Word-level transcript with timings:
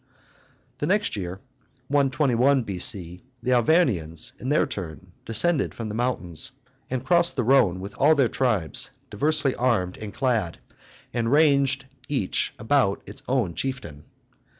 The 0.79 0.87
next 0.87 1.15
year, 1.15 1.39
121 1.89 2.63
B.C., 2.63 3.21
the 3.43 3.51
Arvernians 3.53 4.33
in 4.39 4.49
their 4.49 4.65
turn 4.65 5.11
descended 5.27 5.75
from 5.75 5.89
the 5.89 5.93
mountains, 5.93 6.53
and 6.89 7.05
crossed 7.05 7.35
the 7.35 7.43
Rhone 7.43 7.79
with 7.79 7.93
all 7.99 8.15
their 8.15 8.27
tribes, 8.27 8.89
diversely 9.11 9.53
armed 9.53 9.97
and 9.99 10.11
clad, 10.11 10.57
and 11.13 11.31
ranged 11.31 11.85
each 12.09 12.51
about 12.57 13.03
its 13.05 13.21
own 13.27 13.53
chieftain. 13.53 14.05